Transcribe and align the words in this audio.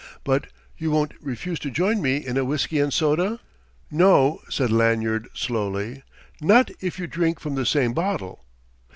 But 0.23 0.47
you 0.79 0.89
won't 0.89 1.13
refuse 1.21 1.59
to 1.59 1.69
join 1.69 2.01
me 2.01 2.17
in 2.17 2.35
a 2.35 2.43
whiskey 2.43 2.79
and 2.79 2.91
soda?" 2.91 3.39
"No," 3.91 4.41
said 4.49 4.71
Lanyard 4.71 5.29
slowly 5.35 6.01
"not 6.41 6.71
if 6.81 6.97
you 6.97 7.05
drink 7.05 7.39
from 7.39 7.53
the 7.53 7.67
same 7.67 7.93
bottle." 7.93 8.43